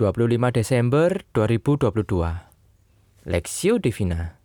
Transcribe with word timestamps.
25 0.00 0.56
Desember 0.56 1.20
2022 1.36 3.28
Lexio 3.28 3.76
Divina. 3.76 4.40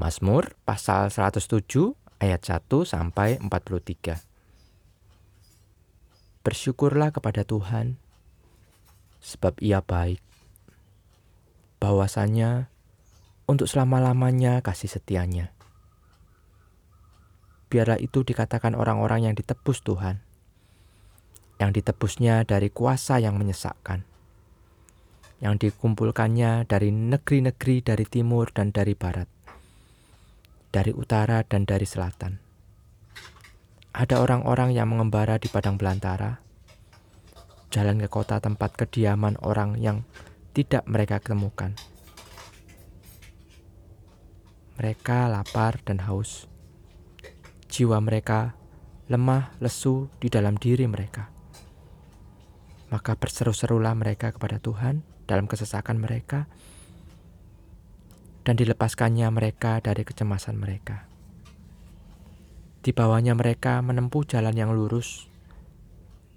Mazmur 0.00 0.56
pasal 0.64 1.12
107 1.12 1.92
ayat 2.24 2.40
1 2.40 2.64
sampai 2.88 3.36
43 3.36 4.16
Bersyukurlah 6.40 7.12
kepada 7.12 7.44
Tuhan 7.44 8.00
sebab 9.20 9.60
ia 9.60 9.84
baik. 9.84 10.24
Bahwasanya 11.76 12.72
untuk 13.44 13.68
selama-lamanya 13.68 14.64
kasih 14.64 14.88
setianya. 14.88 15.52
Biarlah 17.68 18.00
itu 18.00 18.24
dikatakan 18.24 18.72
orang-orang 18.72 19.28
yang 19.28 19.34
ditebus 19.36 19.84
Tuhan 19.84 20.24
yang 21.60 21.76
ditebusnya 21.76 22.44
dari 22.48 22.68
kuasa 22.68 23.16
yang 23.16 23.36
menyesakkan, 23.40 24.04
yang 25.40 25.60
dikumpulkannya 25.60 26.64
dari 26.64 26.88
negeri-negeri 26.88 27.84
dari 27.84 28.04
timur 28.08 28.48
dan 28.52 28.72
dari 28.72 28.96
barat, 28.96 29.28
dari 30.72 30.92
utara 30.96 31.44
dan 31.44 31.68
dari 31.68 31.84
selatan. 31.84 32.40
Ada 33.96 34.20
orang-orang 34.20 34.72
yang 34.72 34.92
mengembara 34.92 35.36
di 35.36 35.48
padang 35.48 35.76
belantara, 35.76 36.40
jalan 37.68 38.00
ke 38.00 38.08
kota 38.08 38.40
tempat 38.40 38.76
kediaman 38.76 39.36
orang 39.44 39.76
yang 39.80 40.04
tidak 40.56 40.84
mereka 40.88 41.20
temukan. 41.20 41.76
Mereka 44.76 45.32
lapar 45.32 45.80
dan 45.84 46.04
haus. 46.04 46.48
Jiwa 47.72 48.00
mereka 48.00 48.56
lemah 49.08 49.56
lesu 49.60 50.12
di 50.20 50.28
dalam 50.28 50.60
diri 50.60 50.84
mereka 50.84 51.35
maka 52.96 53.12
berseru-serulah 53.12 53.92
mereka 53.92 54.32
kepada 54.32 54.56
Tuhan 54.56 55.04
dalam 55.28 55.44
kesesakan 55.44 56.00
mereka, 56.00 56.48
dan 58.40 58.56
dilepaskannya 58.56 59.28
mereka 59.28 59.84
dari 59.84 60.00
kecemasan 60.00 60.56
mereka. 60.56 61.04
Di 62.80 62.96
bawahnya 62.96 63.36
mereka 63.36 63.84
menempuh 63.84 64.24
jalan 64.24 64.56
yang 64.56 64.72
lurus, 64.72 65.28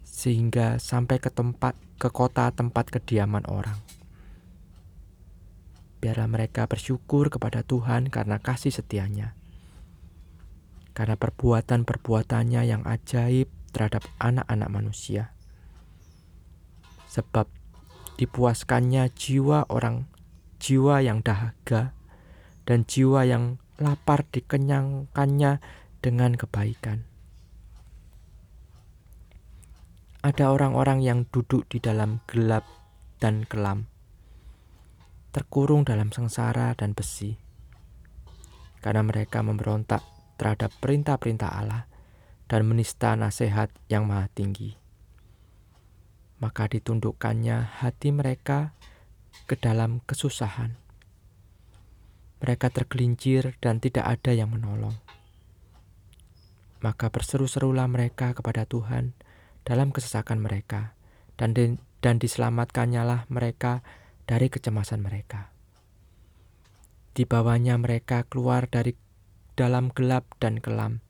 sehingga 0.04 0.84
sampai 0.84 1.24
ke 1.24 1.32
tempat 1.32 1.80
ke 1.96 2.12
kota 2.12 2.52
tempat 2.52 2.92
kediaman 2.92 3.48
orang. 3.48 3.80
Biarlah 6.04 6.28
mereka 6.28 6.68
bersyukur 6.68 7.32
kepada 7.32 7.64
Tuhan 7.64 8.12
karena 8.12 8.36
kasih 8.36 8.76
setianya, 8.76 9.32
karena 10.92 11.16
perbuatan-perbuatannya 11.16 12.68
yang 12.68 12.84
ajaib 12.84 13.48
terhadap 13.72 14.04
anak-anak 14.20 14.68
manusia 14.68 15.39
sebab 17.10 17.50
dipuaskannya 18.22 19.10
jiwa 19.18 19.66
orang 19.74 20.06
jiwa 20.62 21.02
yang 21.02 21.26
dahaga 21.26 21.98
dan 22.70 22.86
jiwa 22.86 23.26
yang 23.26 23.58
lapar 23.82 24.30
dikenyangkannya 24.30 25.58
dengan 26.06 26.32
kebaikan. 26.38 27.10
Ada 30.20 30.52
orang-orang 30.52 31.00
yang 31.00 31.20
duduk 31.32 31.66
di 31.72 31.80
dalam 31.80 32.20
gelap 32.28 32.68
dan 33.24 33.48
kelam, 33.48 33.88
terkurung 35.32 35.88
dalam 35.88 36.12
sengsara 36.12 36.76
dan 36.76 36.92
besi, 36.92 37.40
karena 38.84 39.00
mereka 39.00 39.40
memberontak 39.40 40.04
terhadap 40.36 40.76
perintah-perintah 40.84 41.50
Allah 41.56 41.88
dan 42.52 42.68
menista 42.68 43.16
nasihat 43.16 43.72
yang 43.88 44.12
maha 44.12 44.28
tinggi 44.36 44.89
maka 46.40 46.72
ditundukkannya 46.72 47.84
hati 47.84 48.16
mereka 48.16 48.72
ke 49.46 49.60
dalam 49.60 50.00
kesusahan. 50.08 50.80
Mereka 52.40 52.72
tergelincir 52.72 53.60
dan 53.60 53.84
tidak 53.84 54.08
ada 54.08 54.32
yang 54.32 54.56
menolong. 54.56 54.96
Maka 56.80 57.12
berseru-serulah 57.12 57.92
mereka 57.92 58.32
kepada 58.32 58.64
Tuhan 58.64 59.12
dalam 59.68 59.92
kesesakan 59.92 60.40
mereka, 60.40 60.96
dan, 61.36 61.52
di, 61.52 61.76
dan 62.00 62.24
diselamatkannya 62.24 63.28
mereka 63.28 63.84
dari 64.24 64.48
kecemasan 64.48 65.04
mereka. 65.04 65.52
Di 67.12 67.28
bawahnya 67.28 67.76
mereka 67.76 68.24
keluar 68.32 68.72
dari 68.72 68.96
dalam 69.60 69.92
gelap 69.92 70.24
dan 70.40 70.64
kelam, 70.64 71.04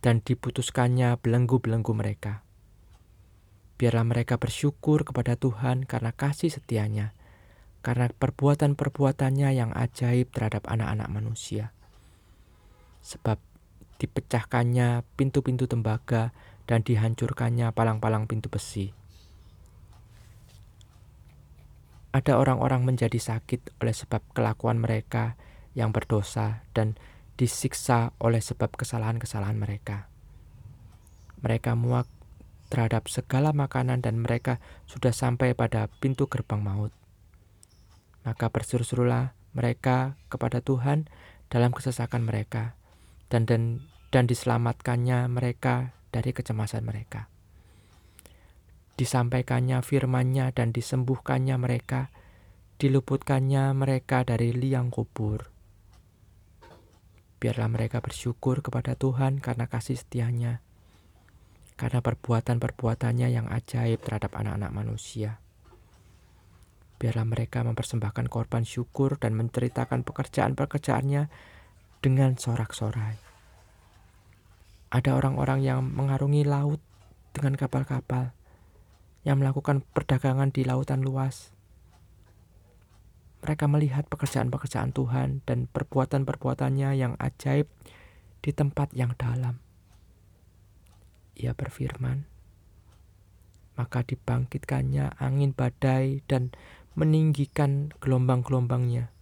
dan 0.00 0.24
diputuskannya 0.24 1.20
belenggu-belenggu 1.20 1.92
mereka 1.92 2.45
Biarlah 3.76 4.08
mereka 4.08 4.40
bersyukur 4.40 5.04
kepada 5.04 5.36
Tuhan 5.36 5.84
karena 5.84 6.12
kasih 6.16 6.48
setianya, 6.48 7.12
karena 7.84 8.08
perbuatan-perbuatannya 8.08 9.52
yang 9.52 9.70
ajaib 9.76 10.32
terhadap 10.32 10.64
anak-anak 10.64 11.12
manusia. 11.12 11.76
Sebab 13.04 13.36
dipecahkannya 14.00 15.04
pintu-pintu 15.16 15.68
tembaga 15.68 16.32
dan 16.64 16.80
dihancurkannya 16.84 17.72
palang-palang 17.72 18.24
pintu 18.24 18.48
besi. 18.48 18.92
Ada 22.16 22.40
orang-orang 22.40 22.80
menjadi 22.80 23.20
sakit 23.20 23.76
oleh 23.84 23.92
sebab 23.92 24.24
kelakuan 24.32 24.80
mereka 24.80 25.36
yang 25.76 25.92
berdosa 25.92 26.64
dan 26.72 26.96
disiksa 27.36 28.16
oleh 28.16 28.40
sebab 28.40 28.72
kesalahan-kesalahan 28.72 29.60
mereka. 29.60 30.08
Mereka 31.44 31.76
muak 31.76 32.08
terhadap 32.66 33.06
segala 33.06 33.54
makanan 33.54 34.02
dan 34.02 34.20
mereka 34.20 34.58
sudah 34.90 35.14
sampai 35.14 35.54
pada 35.54 35.86
pintu 36.02 36.26
gerbang 36.26 36.62
maut. 36.62 36.92
Maka 38.26 38.50
berseru-serulah 38.50 39.38
mereka 39.54 40.18
kepada 40.26 40.58
Tuhan 40.60 41.06
dalam 41.46 41.70
kesesakan 41.70 42.26
mereka 42.26 42.74
dan 43.30 43.46
dan, 43.46 43.86
dan 44.10 44.26
diselamatkannya 44.26 45.30
mereka 45.30 45.94
dari 46.10 46.34
kecemasan 46.34 46.82
mereka. 46.82 47.30
Disampaikannya 48.96 49.84
firman-Nya 49.84 50.56
dan 50.56 50.72
disembuhkannya 50.72 51.60
mereka, 51.60 52.08
diluputkannya 52.80 53.76
mereka 53.76 54.24
dari 54.24 54.56
liang 54.56 54.88
kubur. 54.88 55.52
Biarlah 57.36 57.68
mereka 57.68 58.00
bersyukur 58.00 58.64
kepada 58.64 58.96
Tuhan 58.96 59.44
karena 59.44 59.68
kasih 59.68 60.00
setianya 60.00 60.65
karena 61.76 62.00
perbuatan-perbuatannya 62.00 63.28
yang 63.28 63.46
ajaib 63.52 64.00
terhadap 64.00 64.32
anak-anak 64.32 64.72
manusia. 64.72 65.44
Biarlah 66.96 67.28
mereka 67.28 67.60
mempersembahkan 67.60 68.32
korban 68.32 68.64
syukur 68.64 69.20
dan 69.20 69.36
menceritakan 69.36 70.00
pekerjaan-pekerjaannya 70.00 71.28
dengan 72.00 72.40
sorak-sorai. 72.40 73.20
Ada 74.88 75.12
orang-orang 75.12 75.60
yang 75.60 75.84
mengarungi 75.84 76.48
laut 76.48 76.80
dengan 77.36 77.52
kapal-kapal, 77.60 78.32
yang 79.28 79.36
melakukan 79.36 79.84
perdagangan 79.92 80.48
di 80.48 80.64
lautan 80.64 81.04
luas. 81.04 81.52
Mereka 83.44 83.68
melihat 83.68 84.08
pekerjaan-pekerjaan 84.08 84.96
Tuhan 84.96 85.44
dan 85.44 85.68
perbuatan-perbuatannya 85.68 86.96
yang 86.96 87.20
ajaib 87.20 87.68
di 88.40 88.50
tempat 88.56 88.96
yang 88.96 89.12
dalam 89.20 89.65
ia 91.36 91.52
berfirman, 91.52 92.24
maka 93.76 94.00
dibangkitkannya 94.02 95.20
angin 95.20 95.52
badai 95.52 96.24
dan 96.24 96.56
meninggikan 96.96 97.92
gelombang-gelombangnya. 98.00 99.12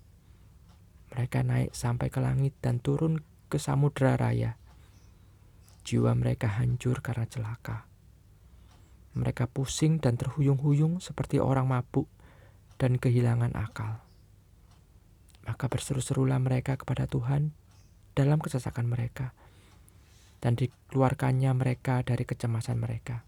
Mereka 1.11 1.43
naik 1.43 1.75
sampai 1.75 2.09
ke 2.11 2.23
langit 2.23 2.55
dan 2.63 2.79
turun 2.79 3.23
ke 3.51 3.59
samudera 3.59 4.15
raya. 4.15 4.55
Jiwa 5.83 6.15
mereka 6.15 6.49
hancur 6.49 7.03
karena 7.03 7.27
celaka. 7.27 7.91
Mereka 9.15 9.51
pusing 9.51 10.03
dan 10.03 10.19
terhuyung-huyung 10.19 10.99
seperti 10.99 11.39
orang 11.39 11.71
mabuk 11.71 12.11
dan 12.79 12.99
kehilangan 12.99 13.55
akal. 13.55 14.03
Maka 15.44 15.71
berseru-serulah 15.71 16.41
mereka 16.41 16.75
kepada 16.75 17.06
Tuhan 17.06 17.55
dalam 18.17 18.38
kesesakan 18.38 18.91
mereka 18.91 19.35
dan 20.44 20.61
dikeluarkannya 20.61 21.56
mereka 21.56 22.05
dari 22.05 22.29
kecemasan 22.29 22.76
mereka. 22.76 23.25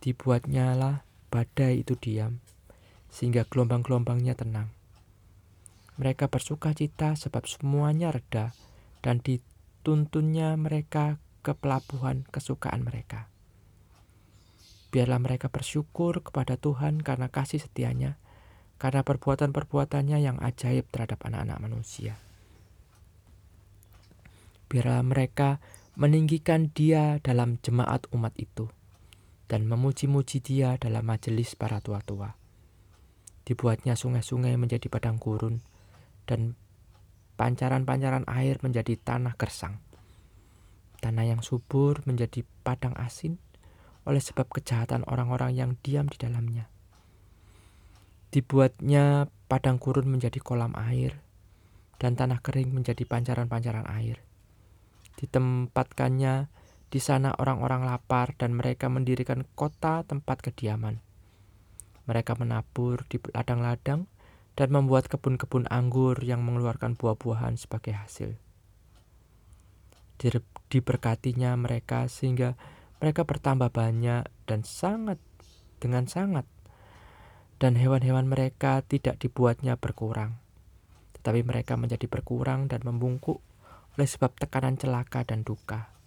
Dibuatnya 0.00 0.72
lah 0.72 1.04
badai 1.28 1.84
itu 1.84 1.92
diam, 1.92 2.40
sehingga 3.12 3.44
gelombang-gelombangnya 3.44 4.32
tenang. 4.32 4.72
Mereka 6.00 6.32
bersuka 6.32 6.72
cita 6.72 7.12
sebab 7.20 7.44
semuanya 7.44 8.08
reda, 8.08 8.56
dan 9.04 9.20
dituntunnya 9.20 10.56
mereka 10.56 11.20
ke 11.44 11.52
pelabuhan 11.52 12.24
kesukaan 12.32 12.80
mereka. 12.80 13.28
Biarlah 14.88 15.20
mereka 15.20 15.52
bersyukur 15.52 16.24
kepada 16.24 16.56
Tuhan 16.56 17.04
karena 17.04 17.28
kasih 17.28 17.60
setianya, 17.60 18.16
karena 18.80 19.04
perbuatan-perbuatannya 19.04 20.16
yang 20.16 20.40
ajaib 20.40 20.88
terhadap 20.88 21.20
anak-anak 21.28 21.60
manusia 21.60 22.16
biarlah 24.68 25.02
mereka 25.02 25.58
meninggikan 25.98 26.70
dia 26.70 27.18
dalam 27.24 27.58
jemaat 27.64 28.06
umat 28.14 28.36
itu. 28.38 28.70
dan 29.48 29.64
memuji-muji 29.64 30.44
dia 30.44 30.76
dalam 30.76 31.08
majelis 31.08 31.56
para 31.56 31.80
tua-tua. 31.80 32.36
Dibuatnya 33.48 33.96
sungai-sungai 33.96 34.52
menjadi 34.60 34.92
padang 34.92 35.16
gurun, 35.16 35.64
dan 36.28 36.52
pancaran-pancaran 37.40 38.28
air 38.28 38.60
menjadi 38.60 39.00
tanah 39.00 39.34
gersang. 39.40 39.80
Tanah 41.00 41.24
yang 41.24 41.40
subur 41.40 42.04
menjadi 42.04 42.44
padang 42.60 42.92
asin 43.00 43.40
oleh 44.04 44.20
sebab 44.20 44.52
kejahatan 44.52 45.08
orang-orang 45.08 45.56
yang 45.56 45.70
diam 45.80 46.04
di 46.12 46.20
dalamnya. 46.20 46.68
Dibuatnya 48.28 49.32
padang 49.48 49.80
gurun 49.80 50.12
menjadi 50.12 50.36
kolam 50.44 50.76
air, 50.76 51.16
dan 51.96 52.20
tanah 52.20 52.44
kering 52.44 52.68
menjadi 52.76 53.08
pancaran-pancaran 53.08 53.88
air. 53.88 54.20
Ditempatkannya 55.18 56.46
di 56.88 57.00
sana 57.02 57.34
orang-orang 57.34 57.84
lapar 57.84 58.38
dan 58.38 58.54
mereka 58.54 58.86
mendirikan 58.86 59.42
kota 59.58 60.06
tempat 60.06 60.40
kediaman. 60.40 61.02
Mereka 62.08 62.38
menabur 62.40 63.04
di 63.10 63.20
ladang-ladang 63.34 64.06
dan 64.56 64.68
membuat 64.70 65.10
kebun-kebun 65.12 65.68
anggur 65.68 66.16
yang 66.24 66.40
mengeluarkan 66.46 66.96
buah-buahan 66.96 67.60
sebagai 67.60 67.98
hasil. 67.98 68.38
Diberkatinya 70.72 71.54
mereka 71.54 72.08
sehingga 72.10 72.58
mereka 72.98 73.22
bertambah 73.22 73.70
banyak 73.70 74.26
dan 74.50 74.60
sangat 74.66 75.22
dengan 75.78 76.10
sangat. 76.10 76.48
Dan 77.58 77.74
hewan-hewan 77.74 78.30
mereka 78.30 78.82
tidak 78.86 79.18
dibuatnya 79.18 79.74
berkurang. 79.74 80.38
Tetapi 81.18 81.42
mereka 81.42 81.74
menjadi 81.74 82.06
berkurang 82.06 82.70
dan 82.70 82.86
membungkuk 82.86 83.42
oleh 83.98 84.06
sebab 84.06 84.38
tekanan 84.38 84.78
celaka 84.78 85.26
dan 85.26 85.42
duka 85.42 85.98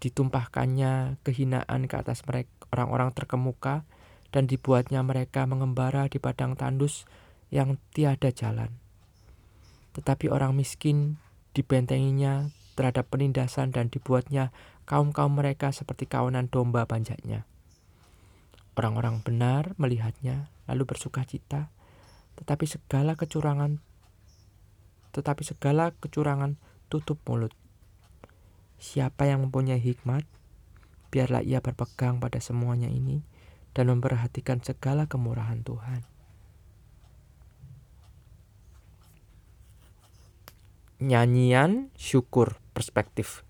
ditumpahkannya 0.00 1.18
kehinaan 1.24 1.88
ke 1.88 1.94
atas 1.96 2.22
mereka 2.28 2.52
orang-orang 2.70 3.10
terkemuka 3.16 3.88
dan 4.34 4.44
dibuatnya 4.44 5.00
mereka 5.00 5.48
mengembara 5.48 6.10
di 6.12 6.20
padang 6.20 6.58
tandus 6.58 7.08
yang 7.48 7.80
tiada 7.94 8.28
jalan. 8.34 8.68
Tetapi 9.96 10.28
orang 10.28 10.52
miskin 10.52 11.16
dibentenginya 11.56 12.52
terhadap 12.76 13.08
penindasan 13.08 13.72
dan 13.72 13.88
dibuatnya 13.88 14.52
kaum-kaum 14.84 15.32
mereka 15.32 15.72
seperti 15.72 16.04
kawanan 16.04 16.52
domba 16.52 16.84
panjatnya. 16.84 17.48
Orang-orang 18.76 19.24
benar 19.24 19.72
melihatnya 19.80 20.52
lalu 20.68 20.84
bersuka 20.84 21.24
cita, 21.24 21.72
tetapi 22.36 22.68
segala 22.68 23.16
kecurangan 23.16 23.80
tetapi 25.16 25.40
segala 25.48 25.96
kecurangan 25.96 26.60
tutup 26.92 27.16
mulut. 27.24 27.56
Siapa 28.76 29.24
yang 29.24 29.48
mempunyai 29.48 29.80
hikmat, 29.80 30.28
biarlah 31.08 31.40
ia 31.40 31.64
berpegang 31.64 32.20
pada 32.20 32.36
semuanya 32.44 32.92
ini 32.92 33.24
dan 33.72 33.88
memperhatikan 33.88 34.60
segala 34.60 35.08
kemurahan 35.08 35.64
Tuhan. 35.64 36.04
Nyanyian 41.00 41.92
syukur 41.96 42.60
perspektif. 42.72 43.44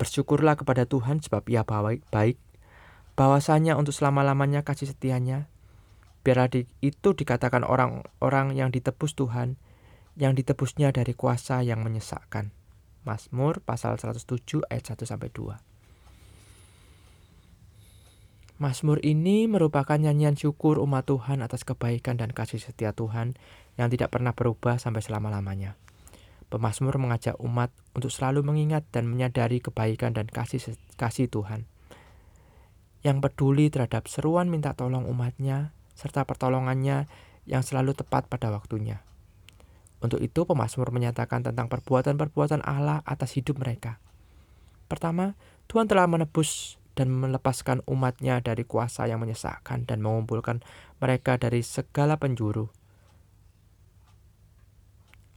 Bersyukurlah 0.00 0.56
kepada 0.56 0.88
Tuhan 0.88 1.20
sebab 1.20 1.44
ia 1.48 1.64
baik, 1.64 2.04
baik. 2.08 2.36
Bahwasanya 3.16 3.76
untuk 3.76 3.92
selama-lamanya 3.92 4.64
kasih 4.64 4.88
setianya. 4.88 5.48
Biarlah 6.20 6.52
itu 6.84 7.08
dikatakan 7.16 7.64
orang-orang 7.64 8.52
yang 8.52 8.68
ditebus 8.68 9.16
Tuhan, 9.16 9.56
yang 10.20 10.36
ditebusnya 10.36 10.92
dari 10.92 11.16
kuasa 11.16 11.64
yang 11.64 11.80
menyesakkan. 11.80 12.52
Mazmur 13.08 13.64
pasal 13.64 13.96
107 13.96 14.60
ayat 14.68 14.92
1 14.92 15.08
sampai 15.08 15.32
2. 15.32 15.56
Mazmur 18.60 19.00
ini 19.00 19.48
merupakan 19.48 19.96
nyanyian 19.96 20.36
syukur 20.36 20.76
umat 20.84 21.08
Tuhan 21.08 21.40
atas 21.40 21.64
kebaikan 21.64 22.20
dan 22.20 22.36
kasih 22.36 22.60
setia 22.60 22.92
Tuhan 22.92 23.40
yang 23.80 23.88
tidak 23.88 24.12
pernah 24.12 24.36
berubah 24.36 24.76
sampai 24.76 25.00
selama-lamanya. 25.00 25.80
Pemazmur 26.52 27.00
mengajak 27.00 27.40
umat 27.40 27.72
untuk 27.96 28.12
selalu 28.12 28.44
mengingat 28.44 28.84
dan 28.92 29.08
menyadari 29.08 29.64
kebaikan 29.64 30.12
dan 30.12 30.28
kasih 30.28 30.76
kasih 31.00 31.32
Tuhan. 31.32 31.64
Yang 33.00 33.24
peduli 33.24 33.72
terhadap 33.72 34.04
seruan 34.12 34.52
minta 34.52 34.76
tolong 34.76 35.08
umatnya 35.08 35.72
serta 35.96 36.28
pertolongannya 36.28 37.08
yang 37.48 37.64
selalu 37.64 37.96
tepat 37.96 38.28
pada 38.28 38.52
waktunya. 38.52 39.00
Untuk 40.00 40.20
itu 40.24 40.48
pemazmur 40.48 40.88
menyatakan 40.92 41.44
tentang 41.44 41.68
perbuatan-perbuatan 41.68 42.64
Allah 42.64 43.04
atas 43.04 43.36
hidup 43.36 43.60
mereka. 43.60 44.00
Pertama, 44.88 45.36
Tuhan 45.68 45.86
telah 45.86 46.08
menebus 46.08 46.80
dan 46.96 47.12
melepaskan 47.12 47.84
umatnya 47.86 48.40
dari 48.40 48.66
kuasa 48.66 49.06
yang 49.06 49.22
menyesakkan 49.22 49.84
dan 49.84 50.02
mengumpulkan 50.02 50.64
mereka 50.98 51.36
dari 51.36 51.60
segala 51.60 52.16
penjuru. 52.16 52.68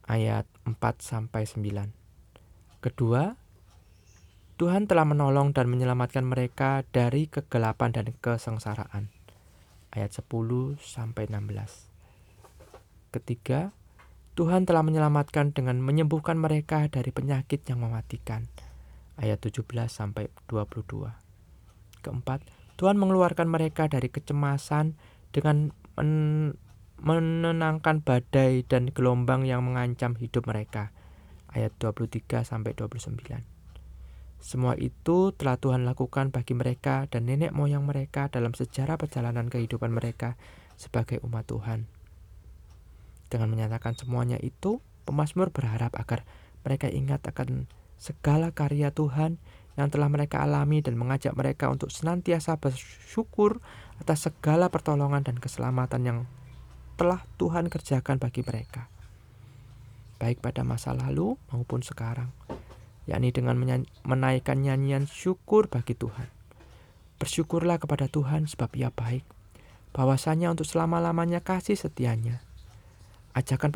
Ayat 0.03 0.43
4 0.67 0.75
sampai 0.99 1.47
9. 1.47 2.83
Kedua, 2.83 3.31
Tuhan 4.59 4.87
telah 4.87 5.07
menolong 5.07 5.55
dan 5.55 5.71
menyelamatkan 5.71 6.27
mereka 6.27 6.83
dari 6.91 7.31
kegelapan 7.31 7.95
dan 7.95 8.11
kesengsaraan. 8.19 9.07
Ayat 9.93 10.11
10 10.11 10.75
sampai 10.81 11.31
16. 11.31 11.87
Ketiga, 13.13 13.71
Tuhan 14.33 14.65
telah 14.65 14.81
menyelamatkan 14.81 15.53
dengan 15.53 15.77
menyembuhkan 15.77 16.41
mereka 16.41 16.89
dari 16.89 17.13
penyakit 17.13 17.69
yang 17.69 17.85
mematikan. 17.85 18.49
Ayat 19.13 19.37
17 19.45 19.61
sampai 19.85 20.33
22. 20.49 21.13
Keempat, 22.01 22.41
Tuhan 22.81 22.97
mengeluarkan 22.97 23.45
mereka 23.45 23.85
dari 23.85 24.09
kecemasan 24.09 24.97
dengan 25.29 25.69
men 25.93 26.57
menenangkan 27.03 27.99
badai 27.99 28.63
dan 28.63 28.87
gelombang 28.89 29.43
yang 29.43 29.61
mengancam 29.61 30.17
hidup 30.17 30.49
mereka. 30.49 30.95
Ayat 31.53 31.75
23 31.77 32.41
sampai 32.41 32.73
29. 32.73 33.21
Semua 34.41 34.73
itu 34.79 35.29
telah 35.37 35.61
Tuhan 35.61 35.85
lakukan 35.85 36.33
bagi 36.33 36.57
mereka 36.57 37.05
dan 37.05 37.29
nenek 37.29 37.53
moyang 37.53 37.85
mereka 37.85 38.33
dalam 38.33 38.57
sejarah 38.57 38.97
perjalanan 38.97 39.51
kehidupan 39.51 39.93
mereka 39.93 40.39
sebagai 40.73 41.21
umat 41.21 41.45
Tuhan. 41.45 41.92
Dengan 43.33 43.49
menyatakan 43.49 43.97
semuanya 43.97 44.37
itu, 44.37 44.77
pemazmur 45.09 45.49
berharap 45.49 45.97
agar 45.97 46.21
mereka 46.61 46.85
ingat 46.85 47.25
akan 47.25 47.65
segala 47.97 48.53
karya 48.53 48.93
Tuhan 48.93 49.41
yang 49.73 49.89
telah 49.89 50.05
mereka 50.05 50.45
alami 50.45 50.85
dan 50.85 51.01
mengajak 51.01 51.33
mereka 51.33 51.73
untuk 51.73 51.89
senantiasa 51.89 52.61
bersyukur 52.61 53.57
atas 53.97 54.29
segala 54.29 54.69
pertolongan 54.69 55.25
dan 55.25 55.41
keselamatan 55.41 56.01
yang 56.05 56.19
telah 56.93 57.25
Tuhan 57.41 57.73
kerjakan 57.73 58.21
bagi 58.21 58.45
mereka. 58.45 58.85
Baik 60.21 60.37
pada 60.45 60.61
masa 60.61 60.93
lalu 60.93 61.33
maupun 61.49 61.81
sekarang, 61.81 62.29
yakni 63.09 63.33
dengan 63.33 63.57
menaikkan 64.05 64.61
nyanyian 64.61 65.09
syukur 65.09 65.73
bagi 65.73 65.97
Tuhan. 65.97 66.29
Bersyukurlah 67.17 67.81
kepada 67.81 68.05
Tuhan 68.05 68.45
sebab 68.45 68.77
ia 68.77 68.93
baik, 68.93 69.25
bahwasanya 69.89 70.53
untuk 70.53 70.69
selama-lamanya 70.69 71.41
kasih 71.41 71.73
setianya 71.73 72.45
Ajakan 73.33 73.73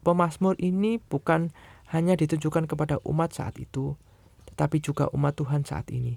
pemazmur 0.00 0.56
ini 0.56 0.96
bukan 0.96 1.52
hanya 1.92 2.16
ditujukan 2.16 2.64
kepada 2.64 2.96
umat 3.04 3.36
saat 3.36 3.60
itu, 3.60 4.00
tetapi 4.48 4.80
juga 4.80 5.12
umat 5.12 5.36
Tuhan 5.36 5.68
saat 5.68 5.92
ini. 5.92 6.16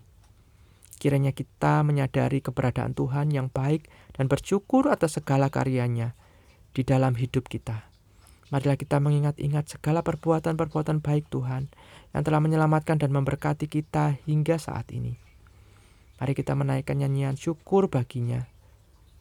Kiranya 0.97 1.35
kita 1.35 1.85
menyadari 1.85 2.41
keberadaan 2.41 2.97
Tuhan 2.97 3.29
yang 3.29 3.53
baik 3.53 3.85
dan 4.17 4.25
bersyukur 4.25 4.89
atas 4.89 5.19
segala 5.19 5.51
karyanya 5.51 6.17
di 6.73 6.81
dalam 6.81 7.13
hidup 7.13 7.45
kita. 7.51 7.85
Marilah 8.47 8.79
kita 8.79 9.03
mengingat-ingat 9.03 9.77
segala 9.77 10.01
perbuatan-perbuatan 10.01 11.03
baik 11.03 11.27
Tuhan 11.27 11.67
yang 12.15 12.23
telah 12.23 12.39
menyelamatkan 12.39 12.95
dan 12.95 13.11
memberkati 13.11 13.67
kita 13.67 14.15
hingga 14.23 14.55
saat 14.55 14.89
ini. 14.95 15.19
Mari 16.17 16.33
kita 16.33 16.55
menaikkan 16.55 16.97
nyanyian 16.97 17.35
syukur 17.37 17.91
baginya. 17.91 18.47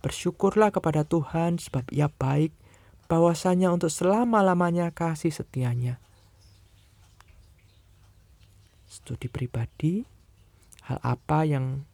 Bersyukurlah 0.00 0.70
kepada 0.70 1.02
Tuhan 1.02 1.58
sebab 1.58 1.90
ia 1.92 2.06
baik 2.08 2.54
bahwasanya 3.06 3.70
untuk 3.70 3.90
selama-lamanya 3.90 4.90
kasih 4.90 5.30
setianya. 5.30 5.98
Studi 8.86 9.30
pribadi, 9.30 10.02
hal 10.86 10.98
apa 11.02 11.46
yang 11.46 11.86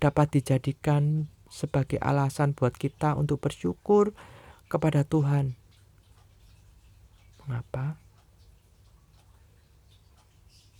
dapat 0.00 0.40
dijadikan 0.40 1.28
sebagai 1.52 2.00
alasan 2.00 2.56
buat 2.56 2.72
kita 2.72 3.18
untuk 3.18 3.42
bersyukur 3.44 4.16
kepada 4.70 5.04
Tuhan. 5.04 5.58
Mengapa? 7.44 7.98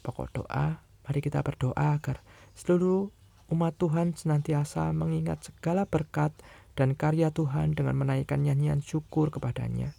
Pokok 0.01 0.29
doa, 0.33 0.81
mari 1.05 1.21
kita 1.21 1.45
berdoa 1.45 1.99
agar 1.99 2.25
seluruh 2.57 3.13
umat 3.51 3.75
Tuhan 3.77 4.15
senantiasa 4.15 4.95
mengingat 4.95 5.45
segala 5.51 5.85
berkat 5.85 6.31
dan 6.79 6.95
karya 6.95 7.35
Tuhan 7.35 7.75
dengan 7.75 7.99
menaikkan 7.99 8.41
nyanyian 8.41 8.81
syukur 8.81 9.35
kepadanya, 9.35 9.93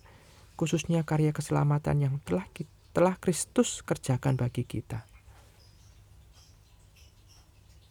khususnya 0.56 1.04
karya 1.04 1.36
keselamatan 1.36 1.98
yang 2.00 2.16
telah 2.24 2.48
telah 2.92 3.16
Kristus 3.20 3.84
kerjakan 3.84 4.36
bagi 4.40 4.68
kita. 4.68 5.11